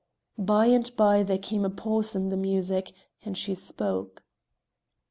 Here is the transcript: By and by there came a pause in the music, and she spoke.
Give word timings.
By 0.39 0.65
and 0.65 0.91
by 0.97 1.21
there 1.21 1.37
came 1.37 1.63
a 1.63 1.69
pause 1.69 2.15
in 2.15 2.29
the 2.29 2.35
music, 2.35 2.91
and 3.23 3.37
she 3.37 3.53
spoke. 3.53 4.23